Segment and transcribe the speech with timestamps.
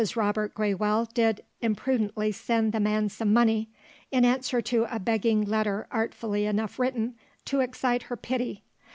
[0.15, 3.69] Robert Graywell did imprudently send the man some money
[4.09, 7.13] in answer to a begging letter artfully enough written
[7.45, 8.63] to excite her pity.